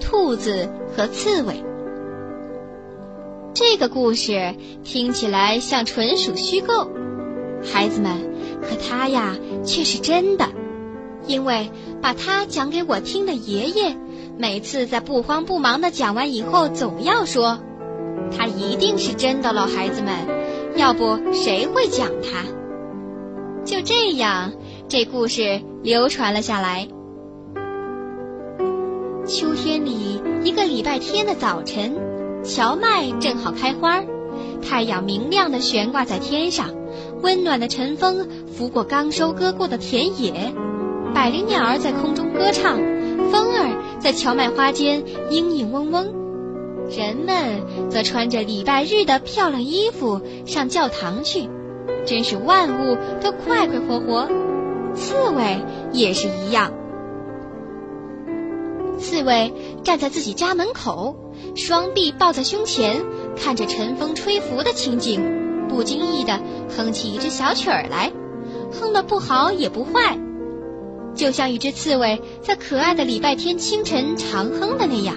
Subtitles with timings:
[0.00, 1.62] 兔子和刺猬。
[3.54, 6.90] 这个故事听起来像纯属虚构，
[7.62, 8.12] 孩子们，
[8.62, 10.48] 可它呀却是真的，
[11.26, 13.96] 因为把它讲给我听的爷爷，
[14.38, 17.58] 每次在不慌不忙的讲完以后，总要说，
[18.36, 20.14] 它一定是真的喽，孩子们，
[20.76, 22.44] 要不谁会讲它？
[23.64, 24.52] 就这样，
[24.88, 26.88] 这故事流传了下来。
[29.24, 31.94] 秋天里一个礼拜天的早晨。
[32.42, 34.02] 荞麦正好开花，
[34.60, 36.70] 太阳明亮的悬挂在天上，
[37.22, 40.52] 温暖的晨风拂过刚收割过的田野，
[41.14, 42.78] 百灵鸟儿在空中歌唱，
[43.30, 46.12] 风儿在荞麦花间嘤嘤嗡嗡，
[46.90, 51.48] 人们则穿着礼拜日的漂亮衣服上教堂去，
[52.04, 54.28] 真是万物都快快活活。
[54.94, 56.72] 刺猬也是一样，
[59.02, 59.52] 刺猬
[59.84, 61.16] 站在自己家门口。
[61.54, 63.02] 双臂抱在胸前，
[63.36, 66.40] 看着晨风吹拂的情景，不经意地
[66.74, 68.10] 哼起一支小曲儿来，
[68.70, 70.18] 哼得不好也不坏，
[71.14, 75.16] 就像一只刺猬在可爱的礼拜天清晨常哼的那样。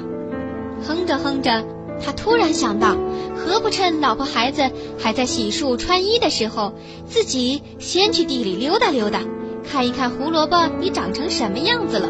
[0.86, 1.64] 哼着哼着，
[2.04, 2.98] 他突然想到，
[3.38, 6.74] 何不趁老婆孩子还在洗漱穿衣的时候，
[7.06, 9.22] 自己先去地里溜达溜达，
[9.64, 12.10] 看一看胡萝卜已长成什么样子了。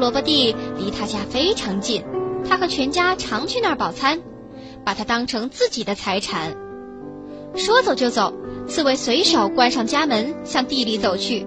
[0.00, 2.02] 萝卜地离他家非常近。
[2.48, 4.20] 他和全家常去那儿饱餐，
[4.84, 6.56] 把它当成自己的财产。
[7.54, 8.32] 说走就走，
[8.66, 11.46] 刺猬随手关上家门，向地里走去。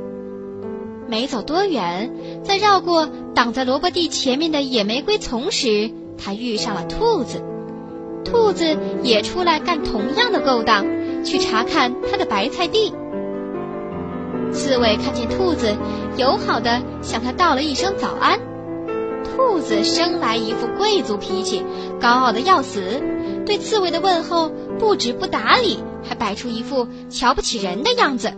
[1.07, 7.43] 没走多远，在绕过挡在萝卜地前面的野玫瑰丛时，他遇上了兔子。
[8.23, 10.85] 兔子也出来干同样的勾当，
[11.25, 12.93] 去查看他的白菜地。
[14.53, 15.75] 刺猬看见兔子，
[16.17, 18.39] 友好的向他道了一声早安。
[19.23, 21.65] 兔子生来一副贵族脾气，
[21.99, 23.01] 高傲的要死，
[23.45, 28.31] 对刺猬的问候不止不打理，还摆出一副瞧不起人的样子，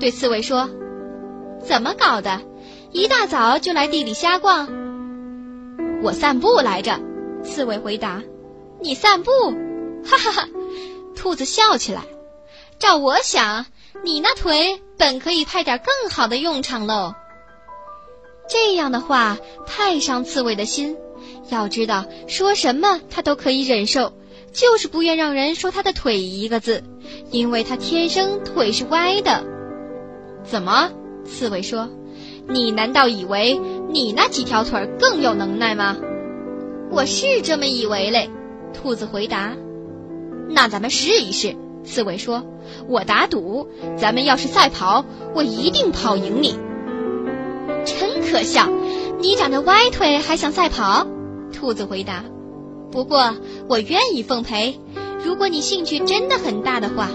[0.00, 0.70] 对刺猬说
[1.62, 2.40] ：“怎么搞的？
[2.90, 4.68] 一大早就来地里瞎逛
[6.02, 6.98] ？”“我散步来着。”
[7.44, 8.22] 刺猬回答。
[8.80, 9.30] “你散步？”
[10.04, 10.48] 哈哈哈！
[11.14, 12.02] 兔子笑起来。
[12.78, 13.66] 照我想，
[14.02, 17.14] 你那腿本可以派点更好的用场喽。
[18.48, 20.96] 这样的话太伤刺猬的心。
[21.50, 24.12] 要知道，说什么他都可以忍受，
[24.52, 26.82] 就是不愿让人说他的腿一个字，
[27.30, 29.44] 因为他天生腿是歪的。
[30.44, 30.90] 怎么？
[31.24, 31.88] 刺猬说
[32.48, 33.60] ：“你难道以为
[33.90, 35.96] 你那几条腿更有能耐吗？”
[36.90, 38.28] 我是这么以为嘞。
[38.74, 39.54] 兔子回答
[40.50, 42.44] ：“那咱们试一试。”刺猬说
[42.88, 45.04] ：“我打赌，咱们要是赛跑，
[45.34, 46.56] 我一定跑赢你。”
[47.84, 48.68] 真可笑！
[49.18, 51.06] 你长着歪腿还想赛跑？
[51.52, 52.24] 兔子回答。
[52.90, 53.34] 不过
[53.68, 54.78] 我愿意奉陪，
[55.24, 57.08] 如果你兴趣真的很大的话。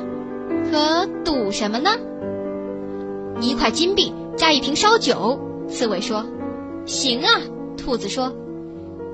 [0.69, 1.91] 可赌什么呢？
[3.39, 5.39] 一块金币加一瓶烧酒。
[5.69, 6.25] 刺猬说。
[6.85, 7.41] 行啊，
[7.77, 8.33] 兔子说。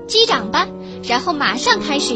[0.06, 0.66] 击掌吧，
[1.04, 2.14] 然后马上开始。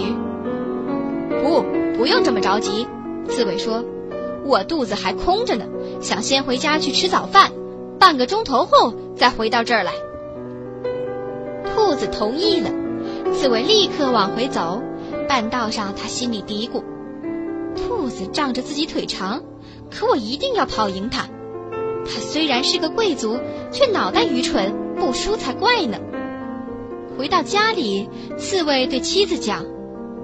[1.42, 1.64] 不，
[1.96, 2.86] 不用这么着急。
[3.28, 3.84] 刺猬说。
[4.44, 5.66] 我肚子还空着呢，
[6.00, 7.52] 想先回家去吃早饭。
[7.98, 9.92] 半个钟头后再回到这儿来。
[11.66, 12.70] 兔子同意了，
[13.34, 14.82] 刺猬立刻往回走。
[15.28, 16.82] 半道上，他心里嘀咕
[17.76, 19.42] ：“兔子仗着自己腿长，
[19.90, 21.26] 可我一定要跑赢它。
[22.06, 23.38] 他虽然是个贵族，
[23.70, 25.98] 却脑袋愚蠢，不输才怪呢。”
[27.18, 29.66] 回到家里，刺猬对妻子讲：“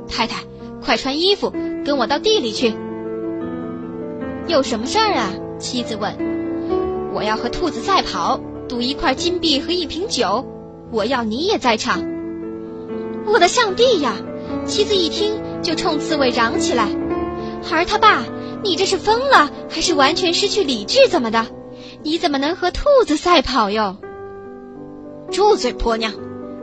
[0.09, 0.45] 太太，
[0.83, 1.53] 快穿衣服，
[1.85, 2.75] 跟我到地里去。”
[4.47, 5.31] 有什么事儿啊？
[5.59, 6.13] 妻子问。
[7.15, 10.45] 我要和兔子赛跑，赌一块金币和一瓶酒。
[10.91, 12.05] 我要你也在场。
[13.27, 14.17] 我的上帝呀！
[14.67, 16.89] 妻子一听就冲刺猬嚷起来
[17.65, 18.23] ：“孩儿他爸，
[18.63, 21.09] 你这是疯了，还是完全失去理智？
[21.09, 21.47] 怎么的？
[22.03, 23.97] 你怎么能和兔子赛跑哟？”
[25.33, 26.13] 住嘴，婆娘！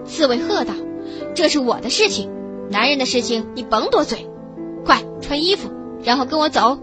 [0.05, 0.73] 刺猬喝道
[1.33, 2.29] ：“这是我的事情，
[2.69, 4.27] 男人的事情你甭多嘴。
[4.85, 5.69] 快穿衣服，
[6.03, 6.77] 然后跟我走。”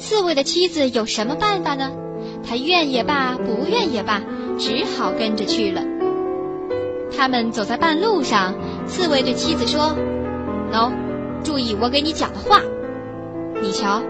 [0.00, 1.92] 刺猬的妻子有什么办法呢？
[2.42, 4.22] 他愿也罢，不愿也罢，
[4.58, 5.82] 只好跟着去了。
[7.14, 8.54] 他们走在半路上，
[8.86, 9.94] 刺猬对妻子说
[10.72, 10.90] ：“喏，
[11.44, 12.62] 注意我给你讲的话。
[13.60, 14.02] 你瞧，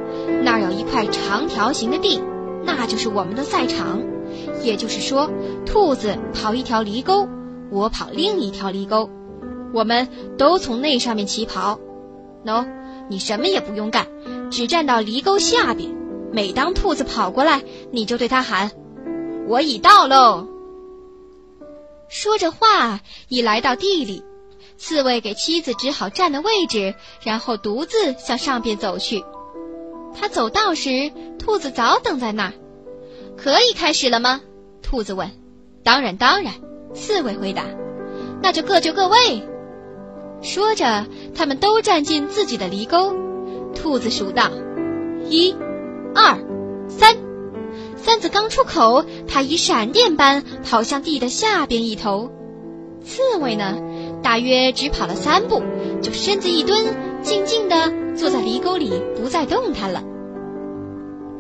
[0.45, 2.23] 那儿有一块长条形的地，
[2.65, 4.01] 那就是我们的赛场。
[4.63, 5.29] 也就是说，
[5.67, 7.29] 兔子跑一条犁沟，
[7.69, 9.11] 我跑另一条犁沟，
[9.75, 10.07] 我们
[10.39, 11.81] 都从那上面起跑。
[12.45, 12.65] 喏，
[13.09, 14.07] 你什么也不用干，
[14.51, 15.97] 只站到犁沟下边。”
[16.33, 18.71] 每当兔子跑过来，你就对它喊
[19.49, 20.47] ：“我已到喽。”
[22.09, 24.23] 说着话，已来到地里。
[24.77, 29.25] 刺猬给妻子指好站的位置，然后独自向上边走去。
[30.19, 32.53] 他走道时，兔子早等在那儿。
[33.37, 34.41] 可以开始了吗？
[34.83, 35.31] 兔子问。
[35.83, 36.55] 当然，当然。
[36.95, 37.65] 刺猬回答。
[38.43, 39.47] 那就各就各位。
[40.43, 43.30] 说着，他们都站进自己的犁沟。
[43.83, 44.51] 兔子数道：
[45.31, 45.57] 一、
[46.15, 46.39] 二、
[46.87, 47.17] 三。
[47.97, 52.31] 三字刚出口，他以闪电般跑向地的下边一头。
[53.03, 53.79] 刺猬呢？
[54.23, 55.63] 大约只跑了三步，
[56.03, 60.03] 就身子一蹲，静静地坐在犁沟里，不再动弹了。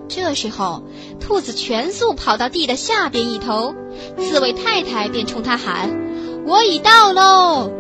[0.09, 0.83] 这时候，
[1.21, 3.75] 兔子全速跑到地的下边一头，
[4.17, 5.91] 刺猬太太便冲他喊
[6.49, 7.71] ：“我已到喽！”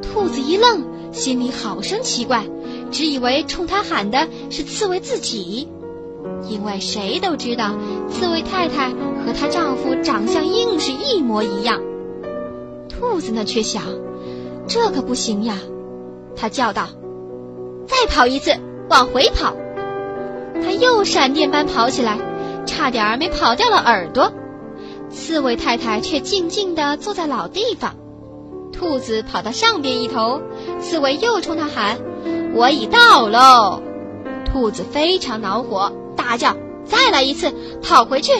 [0.00, 2.44] 兔子一愣，心里好生奇怪，
[2.90, 5.68] 只以为冲他喊的是刺猬自己，
[6.48, 7.74] 因为谁都知道
[8.10, 8.90] 刺猬太太
[9.24, 11.80] 和她丈夫长相硬是一模一样。
[12.88, 13.82] 兔子呢，却想。
[14.68, 15.56] 这可不行呀！
[16.36, 16.86] 他叫道
[17.88, 18.52] ：“再跑一次，
[18.88, 19.52] 往回跑！”
[20.62, 22.18] 他又闪电般跑起来，
[22.66, 24.32] 差点儿没跑掉了耳朵。
[25.08, 27.96] 刺猬太太却静静地坐在老地方。
[28.72, 30.40] 兔子跑到上边一头，
[30.80, 31.98] 刺猬又冲他喊
[32.54, 33.82] ：“我已到喽！”
[34.46, 37.52] 兔子非常恼火，大叫：“再来一次，
[37.82, 38.32] 跑回去！”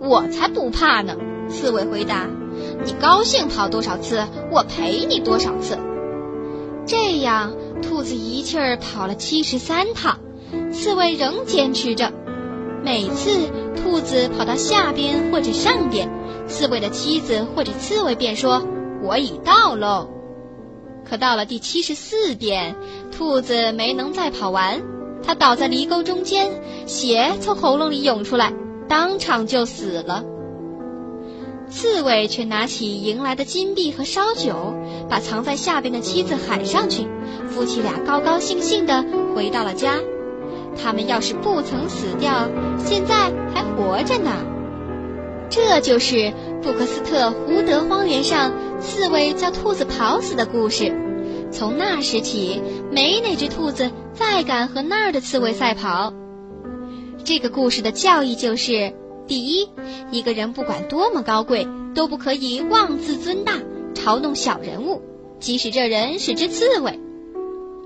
[0.00, 1.16] 我才不怕呢！
[1.48, 2.26] 刺猬回答。
[2.84, 5.78] 你高兴跑多少次，我陪你多少次。
[6.86, 7.52] 这样，
[7.82, 10.18] 兔子一气儿跑了七十三趟，
[10.72, 12.12] 刺猬仍坚持着。
[12.82, 13.30] 每次
[13.76, 16.10] 兔子跑到下边或者上边，
[16.48, 18.66] 刺猬的妻子或者刺猬便说
[19.04, 20.08] ：“我已到喽。”
[21.08, 22.74] 可到了第七十四遍，
[23.10, 24.82] 兔子没能再跑完，
[25.24, 26.50] 它倒在犁沟中间，
[26.86, 28.52] 血从喉咙里涌出来，
[28.88, 30.24] 当场就死了。
[31.68, 34.74] 刺猬却拿起迎来的金币和烧酒，
[35.08, 37.06] 把藏在下边的妻子喊上去。
[37.48, 39.04] 夫妻俩高高兴兴地
[39.34, 39.98] 回到了家。
[40.76, 44.30] 他们要是不曾死掉，现在还活着呢。
[45.48, 46.32] 这就是
[46.62, 50.94] 布克斯特胡德荒原上刺猬叫兔子跑死的故事。
[51.50, 56.14] 从那时起，没哪只兔子再敢和那儿的刺猬赛跑。
[57.24, 58.94] 这个故事的教义就是。
[59.24, 59.68] 第一，
[60.10, 63.54] 一个人不管多么高贵，都不可以妄自尊大，
[63.94, 65.00] 嘲弄小人物，
[65.38, 66.98] 即使这人是只刺猬。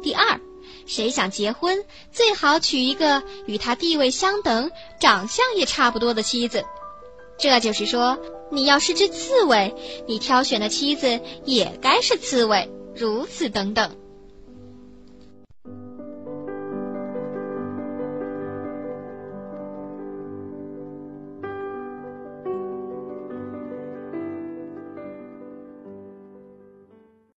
[0.03, 0.41] 第二，
[0.87, 6.65] 谁想结婚，最好娶一个与他地位相等、长相也差不多的妻子。
[7.39, 8.19] 这就是说，
[8.51, 9.75] 你要是只刺猬，
[10.07, 12.71] 你挑选的妻子也该是刺猬。
[12.95, 13.95] 如此等等。